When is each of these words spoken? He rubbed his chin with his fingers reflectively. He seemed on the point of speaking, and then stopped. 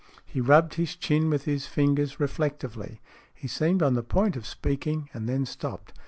He 0.25 0.41
rubbed 0.41 0.73
his 0.73 0.95
chin 0.95 1.29
with 1.29 1.45
his 1.45 1.67
fingers 1.67 2.19
reflectively. 2.19 3.01
He 3.35 3.47
seemed 3.47 3.83
on 3.83 3.93
the 3.93 4.01
point 4.01 4.35
of 4.35 4.47
speaking, 4.47 5.11
and 5.13 5.29
then 5.29 5.45
stopped. 5.45 5.93